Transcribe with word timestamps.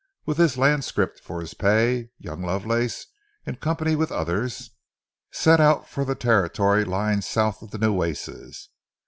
With 0.25 0.37
this 0.37 0.57
land 0.57 0.83
scrip 0.83 1.19
for 1.19 1.41
his 1.41 1.53
pay, 1.53 2.09
young 2.17 2.41
Lovelace, 2.41 3.05
in 3.45 3.57
company 3.57 3.95
with 3.95 4.11
others, 4.11 4.71
set 5.31 5.59
out 5.59 5.87
for 5.87 6.03
the 6.05 6.15
territory 6.15 6.83
lying 6.83 7.21
south 7.21 7.61
of 7.61 7.69
the 7.69 7.77
Nueces. 7.77 8.69